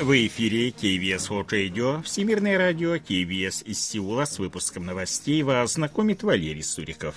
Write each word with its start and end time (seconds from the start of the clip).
В 0.00 0.12
эфире 0.26 0.70
KBS 0.70 1.28
World 1.28 1.48
Radio, 1.48 2.02
Всемирное 2.02 2.56
радио 2.56 2.94
KBS 2.96 3.62
из 3.66 3.86
Сеула 3.86 4.24
с 4.24 4.38
выпуском 4.38 4.86
новостей 4.86 5.42
вас 5.42 5.74
знакомит 5.74 6.22
Валерий 6.22 6.62
Суриков. 6.62 7.14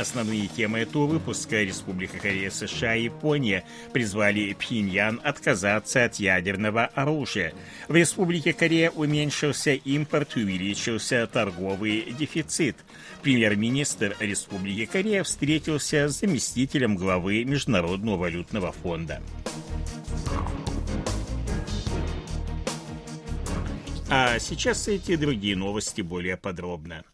Основные 0.00 0.46
темы 0.46 0.78
этого 0.78 1.04
выпуска 1.04 1.62
Республика 1.62 2.16
Корея, 2.16 2.48
США 2.48 2.96
и 2.96 3.04
Япония 3.04 3.64
призвали 3.92 4.54
Пхеньян 4.54 5.20
отказаться 5.22 6.06
от 6.06 6.14
ядерного 6.16 6.86
оружия. 6.86 7.52
В 7.86 7.94
Республике 7.94 8.54
Корея 8.54 8.90
уменьшился 8.92 9.72
импорт, 9.72 10.36
увеличился 10.36 11.26
торговый 11.26 12.14
дефицит. 12.18 12.76
Премьер-министр 13.20 14.16
Республики 14.20 14.86
Корея 14.86 15.22
встретился 15.22 16.08
с 16.08 16.18
заместителем 16.18 16.96
главы 16.96 17.44
Международного 17.44 18.16
валютного 18.16 18.72
фонда. 18.72 19.20
А 24.08 24.38
сейчас 24.38 24.88
эти 24.88 25.16
другие 25.16 25.56
новости 25.56 26.00
более 26.00 26.38
подробно. 26.38 27.04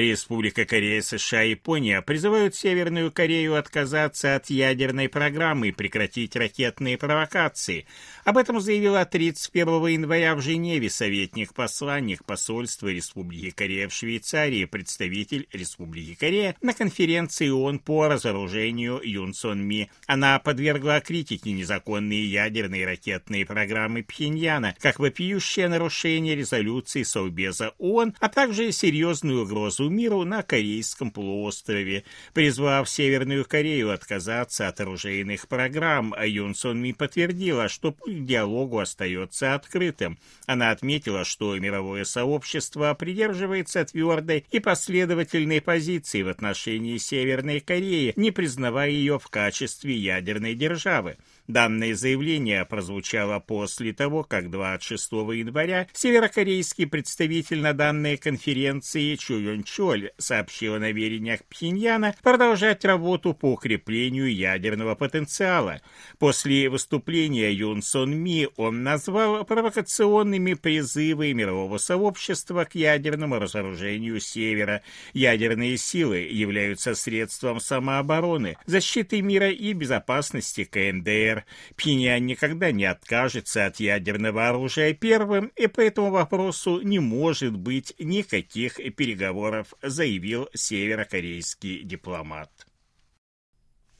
Республика 0.00 0.64
Корея, 0.64 1.00
США 1.02 1.44
и 1.44 1.50
Япония 1.50 2.02
призывают 2.02 2.54
Северную 2.54 3.10
Корею 3.10 3.56
отказаться 3.56 4.36
от 4.36 4.50
ядерной 4.50 5.08
программы 5.08 5.68
и 5.68 5.72
прекратить 5.72 6.36
ракетные 6.36 6.98
провокации. 6.98 7.86
Об 8.24 8.38
этом 8.38 8.60
заявила 8.60 9.04
31 9.04 9.86
января 9.86 10.34
в 10.34 10.42
Женеве 10.42 10.90
советник-посланник 10.90 12.24
посольства 12.24 12.88
Республики 12.88 13.50
Корея 13.50 13.88
в 13.88 13.94
Швейцарии, 13.94 14.64
представитель 14.66 15.48
Республики 15.52 16.14
Корея 16.14 16.54
на 16.60 16.74
конференции 16.74 17.48
ООН 17.48 17.78
по 17.78 18.08
разоружению 18.08 19.00
Юн 19.02 19.34
Сон 19.34 19.62
Ми. 19.62 19.88
Она 20.06 20.38
подвергла 20.38 21.00
критике 21.00 21.52
незаконные 21.52 22.24
ядерные 22.30 22.84
ракетные 22.86 23.46
программы 23.46 24.02
Пхеньяна, 24.02 24.74
как 24.80 24.98
вопиющее 24.98 25.68
нарушение 25.68 26.36
резолюции 26.36 27.02
Совбеза 27.02 27.72
ООН, 27.78 28.14
а 28.20 28.28
также 28.28 28.72
серьезную 28.72 29.42
угрозу 29.42 29.85
миру 29.90 30.24
на 30.24 30.42
Корейском 30.42 31.10
полуострове, 31.10 32.04
призвав 32.32 32.88
Северную 32.88 33.44
Корею 33.44 33.92
отказаться 33.92 34.68
от 34.68 34.80
оружейных 34.80 35.48
программ. 35.48 36.14
Юн 36.24 36.54
Сон 36.54 36.80
Ми 36.80 36.92
подтвердила, 36.92 37.68
что 37.68 37.92
путь 37.92 38.18
к 38.18 38.24
диалогу 38.24 38.78
остается 38.78 39.54
открытым. 39.54 40.18
Она 40.46 40.70
отметила, 40.70 41.24
что 41.24 41.56
мировое 41.58 42.04
сообщество 42.04 42.94
придерживается 42.94 43.84
твердой 43.84 44.44
и 44.50 44.60
последовательной 44.60 45.60
позиции 45.60 46.22
в 46.22 46.28
отношении 46.28 46.96
Северной 46.98 47.60
Кореи, 47.60 48.12
не 48.16 48.30
признавая 48.30 48.90
ее 48.90 49.18
в 49.18 49.28
качестве 49.28 49.94
ядерной 49.94 50.54
державы. 50.54 51.16
Данное 51.48 51.94
заявление 51.94 52.64
прозвучало 52.64 53.38
после 53.38 53.92
того, 53.92 54.24
как 54.24 54.50
26 54.50 55.12
января 55.12 55.86
северокорейский 55.92 56.88
представитель 56.88 57.60
на 57.60 57.72
данной 57.72 58.16
конференции 58.16 59.14
Чу 59.14 59.34
Юн 59.34 59.62
Чоль 59.62 60.10
сообщил 60.18 60.74
о 60.74 60.80
намерениях 60.80 61.44
Пхеньяна 61.44 62.16
продолжать 62.22 62.84
работу 62.84 63.32
по 63.32 63.52
укреплению 63.52 64.34
ядерного 64.34 64.96
потенциала. 64.96 65.80
После 66.18 66.68
выступления 66.68 67.52
Юн 67.52 67.80
Сон 67.80 68.16
Ми 68.16 68.48
он 68.56 68.82
назвал 68.82 69.44
провокационными 69.44 70.54
призывы 70.54 71.32
мирового 71.32 71.78
сообщества 71.78 72.64
к 72.64 72.74
ядерному 72.74 73.38
разоружению 73.38 74.18
Севера. 74.18 74.82
Ядерные 75.12 75.76
силы 75.76 76.18
являются 76.28 76.96
средством 76.96 77.60
самообороны, 77.60 78.56
защиты 78.66 79.22
мира 79.22 79.50
и 79.50 79.72
безопасности 79.74 80.64
КНДР 80.64 81.35
КНДР. 81.36 81.44
Пхеньян 81.76 82.24
никогда 82.26 82.72
не 82.72 82.84
откажется 82.84 83.66
от 83.66 83.80
ядерного 83.80 84.48
оружия 84.48 84.94
первым, 84.94 85.52
и 85.56 85.66
по 85.66 85.80
этому 85.80 86.10
вопросу 86.10 86.80
не 86.80 86.98
может 86.98 87.56
быть 87.56 87.94
никаких 87.98 88.76
переговоров, 88.96 89.74
заявил 89.82 90.48
северокорейский 90.54 91.82
дипломат. 91.82 92.50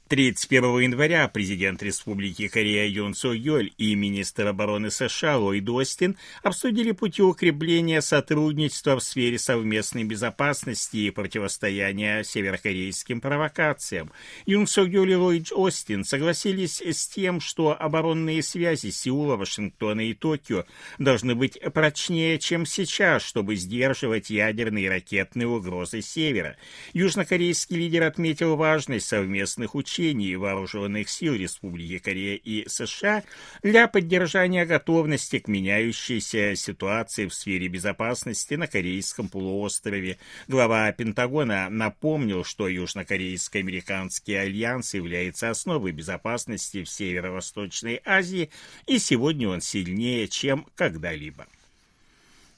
31 0.09 0.79
января 0.83 1.27
президент 1.27 1.83
Республики 1.83 2.47
Корея 2.47 2.87
Юн 2.87 3.13
Со 3.13 3.33
Йоль 3.33 3.73
и 3.77 3.97
министр 3.97 4.47
обороны 4.47 4.93
США 4.93 5.37
Ллойд 5.37 5.69
Остин 5.69 6.17
обсудили 6.45 6.93
пути 6.93 7.23
укрепления 7.23 8.01
сотрудничества 8.01 8.97
в 8.97 9.03
сфере 9.03 9.37
совместной 9.37 10.05
безопасности 10.05 10.99
и 10.99 11.11
противостояния 11.11 12.23
северокорейским 12.23 13.21
провокациям. 13.21 14.13
Юн 14.47 14.69
Со 14.69 14.83
Йоль 14.83 15.11
и 15.11 15.17
Ллойд 15.17 15.49
Остин 15.51 16.05
согласились 16.05 16.81
с 16.81 17.09
тем, 17.09 17.41
что 17.41 17.77
оборонные 17.77 18.45
связи 18.45 18.91
Сеула, 18.91 19.35
Вашингтона 19.35 20.03
и 20.03 20.15
Токио 20.15 20.67
должны 21.01 21.35
быть 21.35 21.59
прочнее, 21.75 22.39
чем 22.39 22.65
сейчас, 22.65 23.25
чтобы 23.25 23.57
сдерживать 23.57 24.31
ядерные 24.31 24.85
и 24.85 24.89
ракетные 24.89 25.49
угрозы 25.49 26.01
Севера. 26.01 26.57
Южнокорейский 26.93 27.77
лидер 27.77 28.05
отметил 28.05 28.55
важность 28.55 29.09
совместных 29.09 29.75
учений 29.75 29.96
учений 29.97 30.37
вооруженных 30.37 31.09
сил 31.09 31.35
Республики 31.35 31.99
Корея 31.99 32.37
и 32.37 32.69
США 32.69 33.23
для 33.63 33.89
поддержания 33.89 34.67
готовности 34.67 35.39
к 35.39 35.49
меняющейся 35.49 36.55
ситуации 36.55 37.27
в 37.27 37.35
сфере 37.35 37.69
безопасности 37.69 38.55
на 38.55 38.67
Корейском 38.67 39.29
полуострове. 39.29 40.19
Глава 40.49 40.93
Пентагона 40.93 41.71
напомнил, 41.71 42.45
что 42.45 42.69
Южнокорейско-американский 42.69 44.35
альянс 44.35 44.93
является 44.93 45.49
основой 45.49 45.93
безопасности 45.93 46.85
в 46.85 46.91
Северо-Восточной 46.91 48.03
Азии, 48.05 48.51
и 48.87 48.99
сегодня 48.99 49.49
он 49.49 49.63
сильнее, 49.63 50.29
чем 50.29 50.67
когда-либо. 50.75 51.47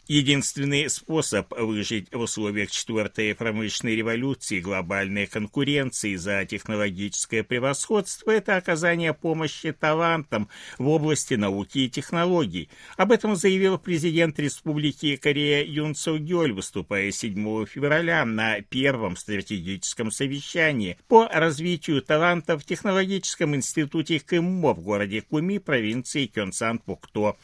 Единственный 0.09 0.89
способ 0.89 1.53
выжить 1.53 2.11
в 2.11 2.19
условиях 2.19 2.71
четвертой 2.71 3.35
промышленной 3.35 3.95
революции, 3.95 4.59
глобальной 4.59 5.27
конкуренции 5.27 6.15
за 6.15 6.47
технологическое 6.47 7.43
превосходство– 7.43 8.31
это 8.33 8.57
оказание 8.57 9.13
помощи 9.13 9.71
талантам 9.71 10.49
в 10.79 10.89
области 10.89 11.35
науки 11.35 11.81
и 11.81 11.91
технологий. 11.91 12.71
Об 12.97 13.13
этом 13.13 13.37
заявил 13.37 13.77
президент 13.77 14.39
Республики 14.39 15.17
Корея 15.17 15.63
Юн 15.63 15.95
Со 15.95 16.17
Гёль, 16.17 16.55
выступая 16.55 17.11
7 17.11 17.67
февраля 17.67 18.25
на 18.25 18.63
первом 18.63 19.15
стратегическом 19.15 20.11
совещании 20.11 20.97
по 21.07 21.29
развитию 21.29 22.01
талантов 22.01 22.63
в 22.63 22.67
технологическом 22.67 23.55
институте 23.55 24.21
КМО 24.21 24.73
в 24.73 24.81
городе 24.81 25.21
Куми, 25.21 25.59
провинции 25.59 26.25
Кёнсан-Пукто. 26.35 27.37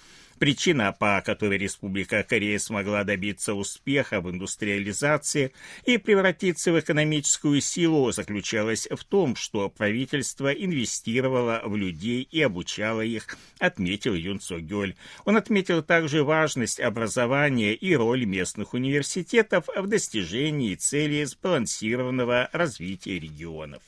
Причина, 0.45 0.93
по 0.93 1.23
которой 1.25 1.57
Республика 1.57 2.23
Корея 2.23 2.59
смогла 2.59 3.03
добиться 3.03 3.55
успеха 3.55 4.21
в 4.21 4.31
индустриализации 4.31 5.55
и 5.87 5.97
превратиться 5.97 6.71
в 6.71 6.79
экономическую 6.79 7.63
силу, 7.63 8.13
заключалась 8.13 8.87
в 8.91 9.05
том, 9.05 9.37
что 9.37 9.71
правительство 9.71 10.53
инвестировало 10.53 11.63
в 11.65 11.75
людей 11.77 12.29
и 12.31 12.43
обучало 12.43 13.01
их, 13.01 13.39
отметил 13.59 14.13
Юн 14.13 14.39
Со 14.39 14.61
Гёль. 14.61 14.97
Он 15.25 15.39
отметил 15.39 15.83
также 15.83 16.23
важность 16.23 16.79
образования 16.79 17.73
и 17.73 17.97
роль 17.97 18.27
местных 18.27 18.75
университетов 18.75 19.65
в 19.75 19.87
достижении 19.87 20.75
цели 20.75 21.25
сбалансированного 21.25 22.51
развития 22.53 23.19
регионов. 23.19 23.81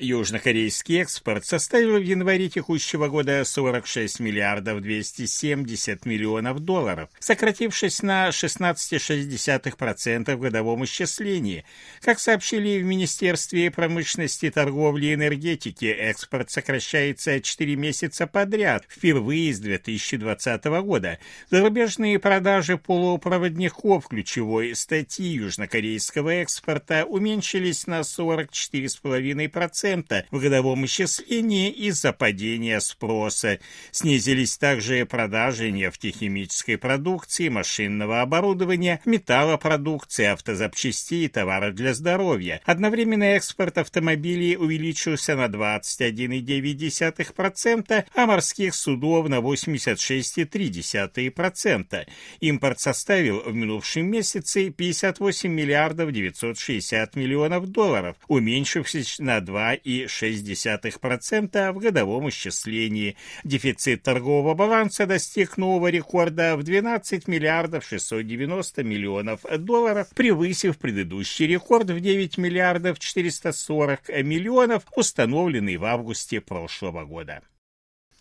Южнокорейский 0.00 1.00
экспорт 1.00 1.44
составил 1.44 1.98
в 1.98 2.02
январе 2.02 2.48
текущего 2.48 3.08
года 3.08 3.44
46 3.44 4.20
миллиардов 4.20 4.80
270 4.80 6.06
миллионов 6.06 6.60
долларов, 6.60 7.10
сократившись 7.18 8.00
на 8.02 8.28
16,6% 8.28 10.36
в 10.36 10.40
годовом 10.40 10.84
исчислении. 10.84 11.64
Как 12.00 12.20
сообщили 12.20 12.80
в 12.80 12.84
Министерстве 12.84 13.72
промышленности, 13.72 14.50
торговли 14.50 15.06
и 15.06 15.14
энергетики, 15.14 15.86
экспорт 15.86 16.50
сокращается 16.50 17.40
4 17.40 17.74
месяца 17.74 18.28
подряд, 18.28 18.84
впервые 18.88 19.52
с 19.52 19.58
2020 19.58 20.64
года. 20.82 21.18
Зарубежные 21.50 22.20
продажи 22.20 22.78
полупроводников 22.78 24.06
ключевой 24.06 24.76
статьи 24.76 25.26
южнокорейского 25.26 26.30
экспорта 26.30 27.04
уменьшились 27.04 27.88
на 27.88 28.00
44,5%, 28.00 29.87
2,2% 29.94 30.24
в 30.30 30.40
годовом 30.40 30.84
исчислении 30.84 31.70
из-за 31.70 32.12
падения 32.12 32.80
спроса. 32.80 33.60
Снизились 33.90 34.58
также 34.58 35.06
продажи 35.06 35.70
нефтехимической 35.70 36.76
продукции, 36.78 37.48
машинного 37.48 38.20
оборудования, 38.20 39.00
металлопродукции, 39.04 40.26
автозапчастей 40.26 41.26
и 41.26 41.28
товаров 41.28 41.74
для 41.74 41.94
здоровья. 41.94 42.60
Одновременно 42.64 43.24
экспорт 43.24 43.78
автомобилей 43.78 44.56
увеличился 44.56 45.36
на 45.36 45.46
21,9%, 45.46 48.04
а 48.14 48.26
морских 48.26 48.74
судов 48.74 49.28
на 49.28 49.36
86,3%. 49.36 52.06
Импорт 52.40 52.80
составил 52.80 53.40
в 53.40 53.54
минувшем 53.54 54.10
месяце 54.10 54.70
58 54.70 55.50
миллиардов 55.50 56.12
960 56.12 57.16
миллионов 57.16 57.68
долларов, 57.68 58.16
уменьшившись 58.28 59.18
на 59.18 59.40
2,6% 59.84 61.72
в 61.72 61.78
годовом 61.78 62.28
исчислении. 62.28 63.16
Дефицит 63.44 64.02
торгового 64.02 64.54
баланса 64.54 65.06
достиг 65.06 65.56
нового 65.56 65.88
рекорда 65.88 66.56
в 66.56 66.62
12 66.62 67.28
миллиардов 67.28 67.84
690 67.84 68.84
миллионов 68.84 69.40
долларов, 69.58 70.08
превысив 70.14 70.78
предыдущий 70.78 71.46
рекорд 71.46 71.90
в 71.90 72.00
9 72.00 72.38
миллиардов 72.38 72.98
440 72.98 74.08
миллионов, 74.22 74.84
установленный 74.94 75.76
в 75.76 75.84
августе 75.84 76.40
прошлого 76.40 77.04
года. 77.04 77.42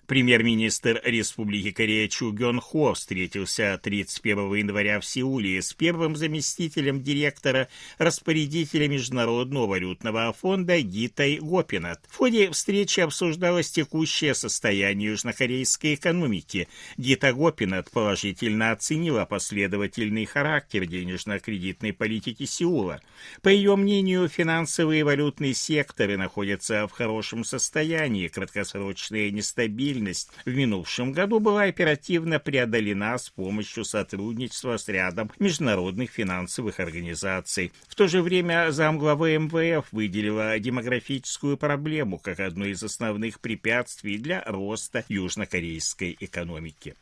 Премьер-министр 0.07 1.01
Республики 1.03 1.71
Корея 1.71 2.07
Чу 2.07 2.31
Гён 2.31 2.61
Хо 2.61 2.93
встретился 2.93 3.77
31 3.83 4.53
января 4.53 5.01
в 5.01 5.05
Сеуле 5.05 5.61
с 5.61 5.73
первым 5.73 6.15
заместителем 6.15 7.03
директора 7.03 7.67
распорядителя 7.97 8.87
Международного 8.87 9.67
валютного 9.67 10.31
фонда 10.31 10.79
Гитай 10.79 11.39
Гопинат. 11.41 11.99
В 12.07 12.15
ходе 12.15 12.49
встречи 12.51 13.01
обсуждалось 13.01 13.69
текущее 13.69 14.33
состояние 14.33 15.09
южнокорейской 15.09 15.95
экономики. 15.95 16.69
Гита 16.95 17.33
Гопинат 17.33 17.91
положительно 17.91 18.71
оценила 18.71 19.25
последовательный 19.25 20.23
характер 20.23 20.85
денежно-кредитной 20.85 21.91
политики 21.91 22.45
Сеула. 22.45 23.01
По 23.41 23.49
ее 23.49 23.75
мнению, 23.75 24.29
финансовые 24.29 25.01
и 25.01 25.03
валютные 25.03 25.53
секторы 25.53 26.15
находятся 26.15 26.87
в 26.87 26.91
хорошем 26.91 27.43
состоянии, 27.43 28.29
краткосрочная 28.29 29.31
нестабильность 29.31 29.96
стабильность 29.97 30.29
в 30.45 30.55
минувшем 30.55 31.11
году 31.11 31.39
была 31.39 31.63
оперативно 31.63 32.39
преодолена 32.39 33.17
с 33.17 33.29
помощью 33.29 33.83
сотрудничества 33.83 34.77
с 34.77 34.87
рядом 34.87 35.31
международных 35.39 36.11
финансовых 36.11 36.79
организаций. 36.79 37.71
В 37.87 37.95
то 37.95 38.07
же 38.07 38.21
время 38.21 38.71
замглавы 38.71 39.37
МВФ 39.37 39.87
выделила 39.91 40.57
демографическую 40.59 41.57
проблему 41.57 42.19
как 42.19 42.39
одно 42.39 42.65
из 42.65 42.83
основных 42.83 43.39
препятствий 43.39 44.17
для 44.17 44.43
роста 44.45 45.03
южнокорейской 45.07 46.15
экономики. 46.19 46.95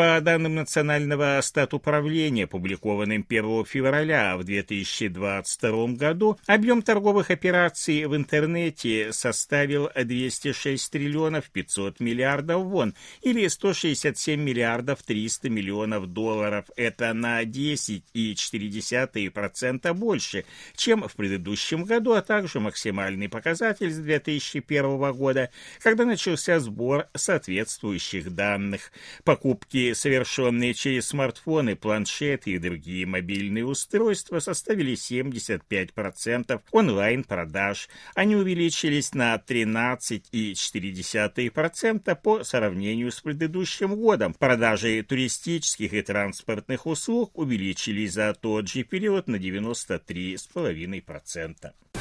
По 0.00 0.16
данным 0.22 0.54
Национального 0.54 1.38
статуправления, 1.42 2.44
опубликованным 2.44 3.26
1 3.28 3.66
февраля 3.66 4.38
в 4.38 4.44
2022 4.44 5.88
году, 5.88 6.38
объем 6.46 6.80
торговых 6.80 7.30
операций 7.30 8.06
в 8.06 8.16
интернете 8.16 9.12
составил 9.12 9.90
206 9.94 10.90
триллионов 10.90 11.50
500 11.50 12.00
миллиардов 12.00 12.62
вон, 12.62 12.94
или 13.20 13.46
167 13.46 14.40
миллиардов 14.40 15.02
300 15.02 15.50
миллионов 15.50 16.06
долларов. 16.06 16.64
Это 16.76 17.12
на 17.12 17.44
10,4% 17.44 19.92
больше, 19.92 20.46
чем 20.76 21.06
в 21.06 21.14
предыдущем 21.14 21.84
году, 21.84 22.14
а 22.14 22.22
также 22.22 22.58
максимальный 22.58 23.28
показатель 23.28 23.92
с 23.92 23.98
2001 23.98 25.12
года, 25.12 25.50
когда 25.82 26.06
начался 26.06 26.58
сбор 26.58 27.06
соответствующих 27.14 28.34
данных. 28.34 28.92
Покупки 29.24 29.89
Совершенные 29.94 30.74
через 30.74 31.06
смартфоны, 31.08 31.74
планшеты 31.76 32.50
и 32.52 32.58
другие 32.58 33.06
мобильные 33.06 33.64
устройства, 33.64 34.40
составили 34.40 34.92
75% 34.94 36.60
онлайн-продаж. 36.70 37.88
Они 38.14 38.36
увеличились 38.36 39.14
на 39.14 39.34
13,4% 39.36 42.18
по 42.22 42.44
сравнению 42.44 43.10
с 43.12 43.20
предыдущим 43.20 43.96
годом. 43.96 44.34
Продажи 44.34 45.02
туристических 45.02 45.92
и 45.92 46.02
транспортных 46.02 46.86
услуг 46.86 47.36
увеличились 47.38 48.12
за 48.12 48.34
тот 48.34 48.68
же 48.68 48.84
период 48.84 49.26
на 49.28 49.36
93,5%. 49.36 51.99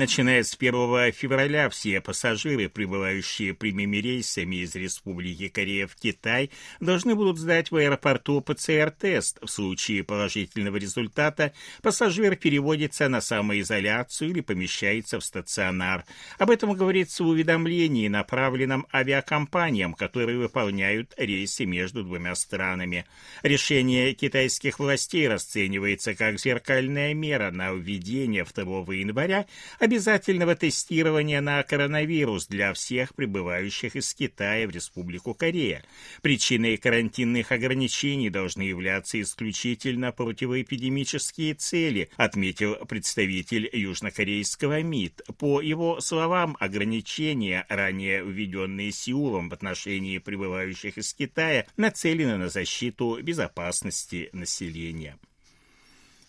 Начиная 0.00 0.42
с 0.42 0.56
1 0.58 1.12
февраля 1.12 1.68
все 1.68 2.00
пассажиры, 2.00 2.70
прибывающие 2.70 3.52
прямыми 3.52 3.98
рейсами 3.98 4.62
из 4.62 4.74
Республики 4.74 5.48
Корея 5.48 5.86
в 5.86 5.94
Китай, 5.94 6.50
должны 6.80 7.14
будут 7.14 7.38
сдать 7.38 7.70
в 7.70 7.76
аэропорту 7.76 8.40
ПЦР-тест. 8.40 9.40
В 9.42 9.48
случае 9.48 10.02
положительного 10.02 10.78
результата 10.78 11.52
пассажир 11.82 12.36
переводится 12.36 13.10
на 13.10 13.20
самоизоляцию 13.20 14.30
или 14.30 14.40
помещается 14.40 15.20
в 15.20 15.22
стационар. 15.22 16.06
Об 16.38 16.48
этом 16.48 16.72
говорится 16.72 17.22
в 17.22 17.28
уведомлении, 17.28 18.08
направленном 18.08 18.86
авиакомпаниям, 18.94 19.92
которые 19.92 20.38
выполняют 20.38 21.12
рейсы 21.18 21.66
между 21.66 22.04
двумя 22.04 22.34
странами. 22.36 23.04
Решение 23.42 24.14
китайских 24.14 24.78
властей 24.78 25.28
расценивается 25.28 26.14
как 26.14 26.40
зеркальная 26.40 27.12
мера 27.12 27.50
на 27.50 27.72
введение 27.72 28.46
2 28.46 28.94
января 28.94 29.44
обязательного 29.90 30.54
тестирования 30.54 31.40
на 31.40 31.60
коронавирус 31.64 32.46
для 32.46 32.72
всех 32.74 33.12
прибывающих 33.16 33.96
из 33.96 34.14
Китая 34.14 34.68
в 34.68 34.70
Республику 34.70 35.34
Корея. 35.34 35.82
Причиной 36.22 36.76
карантинных 36.76 37.50
ограничений 37.50 38.30
должны 38.30 38.62
являться 38.62 39.20
исключительно 39.20 40.12
противоэпидемические 40.12 41.54
цели, 41.54 42.08
отметил 42.16 42.76
представитель 42.86 43.68
южнокорейского 43.72 44.80
МИД. 44.80 45.22
По 45.38 45.60
его 45.60 46.00
словам, 46.00 46.56
ограничения, 46.60 47.66
ранее 47.68 48.22
введенные 48.22 48.92
Сеулом 48.92 49.48
в 49.48 49.54
отношении 49.54 50.18
прибывающих 50.18 50.98
из 50.98 51.12
Китая, 51.14 51.66
нацелены 51.76 52.36
на 52.36 52.48
защиту 52.48 53.18
безопасности 53.20 54.30
населения. 54.32 55.18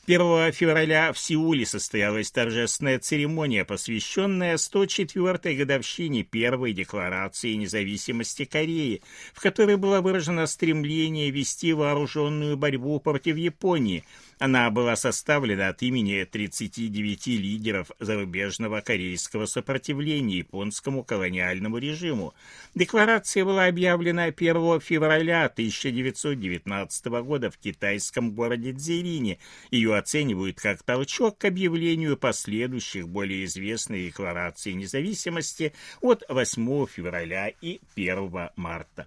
1 0.08 0.52
февраля 0.52 1.14
в 1.14 1.20
Сеуле 1.20 1.64
состоялась 1.66 2.32
торжественная 2.32 2.98
церемония, 2.98 3.64
посвященная 3.66 4.58
104-й 4.58 5.56
годовщине 5.56 6.24
Первой 6.24 6.74
Декларации 6.74 7.54
независимости 7.54 8.46
Кореи, 8.46 9.04
в 9.34 9.42
которой 9.42 9.78
было 9.78 10.02
выражено 10.02 10.48
стремление 10.48 11.30
вести 11.30 11.74
вооруженную 11.74 12.58
борьбу 12.58 13.00
против 13.00 13.38
Японии– 13.38 14.04
она 14.42 14.72
была 14.72 14.96
составлена 14.96 15.68
от 15.68 15.84
имени 15.84 16.24
39 16.24 17.28
лидеров 17.28 17.92
зарубежного 18.00 18.82
корейского 18.82 19.46
сопротивления 19.46 20.40
японскому 20.40 21.04
колониальному 21.04 21.78
режиму. 21.78 22.34
Декларация 22.74 23.46
была 23.46 23.66
объявлена 23.66 24.24
1 24.24 24.80
февраля 24.80 25.46
1919 25.46 27.06
года 27.24 27.52
в 27.52 27.60
китайском 27.60 28.32
городе 28.32 28.74
Цзерине. 28.74 29.38
Ее 29.70 29.96
оценивают 29.96 30.60
как 30.60 30.82
толчок 30.82 31.38
к 31.38 31.46
объявлению 31.46 32.18
последующих 32.18 33.08
более 33.08 33.46
известных 33.46 34.08
деклараций 34.08 34.74
независимости 34.74 35.72
от 36.02 36.24
8 36.28 36.88
февраля 36.88 37.50
и 37.62 37.80
1 37.96 38.50
марта. 38.56 39.06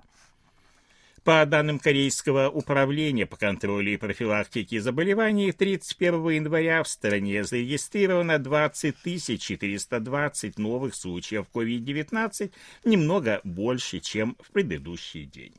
По 1.24 1.46
данным 1.46 1.78
Корейского 1.78 2.50
управления 2.50 3.24
по 3.24 3.38
контролю 3.38 3.94
и 3.94 3.96
профилактике 3.96 4.78
заболеваний, 4.82 5.52
31 5.52 6.28
января 6.28 6.82
в 6.82 6.88
стране 6.88 7.44
зарегистрировано 7.44 8.38
20 8.38 8.94
420 9.40 10.58
новых 10.58 10.94
случаев 10.94 11.46
COVID-19, 11.54 12.52
немного 12.84 13.40
больше, 13.42 14.00
чем 14.00 14.36
в 14.38 14.52
предыдущий 14.52 15.24
день. 15.24 15.54